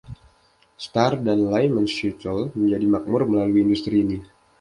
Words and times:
Starr, 0.85 1.13
dan 1.25 1.39
Lyman 1.51 1.85
Shettle 1.95 2.43
menjadi 2.59 2.85
makmur 2.93 3.21
melalui 3.31 3.61
industri 3.67 3.95
ini. 4.05 4.17